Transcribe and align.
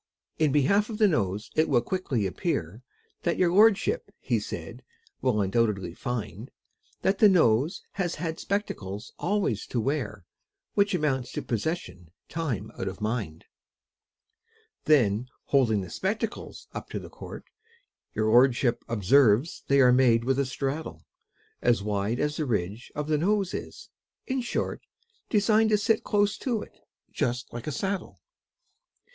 In 0.39 0.51
behalf 0.51 0.89
of 0.89 0.97
the 0.97 1.07
Nose 1.07 1.51
it 1.55 1.69
will 1.69 1.83
quickly 1.83 2.25
appear, 2.25 2.81
And 3.23 3.37
your 3.37 3.51
lordship, 3.51 4.09
he 4.19 4.39
said, 4.39 4.81
will 5.21 5.39
undoubtedly 5.39 5.93
find, 5.93 6.49
That 7.03 7.19
the 7.19 7.29
Nose 7.29 7.83
has 7.91 8.15
had 8.15 8.39
spectacles 8.39 9.13
always 9.19 9.67
to 9.67 9.79
wear, 9.79 10.25
Which 10.73 10.95
amounts 10.95 11.31
to 11.33 11.43
possession 11.43 12.09
time 12.29 12.71
out 12.79 12.87
of 12.87 12.99
mind. 12.99 13.45
Then 14.85 15.27
holding 15.43 15.81
the 15.81 15.89
spectacles 15.91 16.67
up 16.73 16.89
to 16.89 16.97
the 16.97 17.07
court 17.07 17.45
Your 18.15 18.27
lordship 18.27 18.83
observes 18.87 19.61
they 19.67 19.81
are 19.81 19.93
made 19.93 20.23
with 20.23 20.39
a 20.39 20.47
straddle 20.47 21.05
As 21.61 21.83
wide 21.83 22.19
as 22.19 22.37
the 22.37 22.45
ridge 22.45 22.91
of 22.95 23.07
the 23.07 23.19
Nose 23.19 23.53
is; 23.53 23.89
in 24.25 24.41
short, 24.41 24.81
Designed 25.29 25.69
to 25.69 25.77
sit 25.77 26.03
close 26.03 26.39
to 26.39 26.63
it, 26.63 26.75
just 27.11 27.53
like 27.53 27.67
a 27.67 27.71
saddle. 27.71 28.19